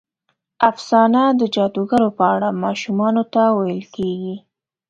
[0.69, 4.35] افسانه د جادوګرو په اړه ماشومانو ته ویل کېږي.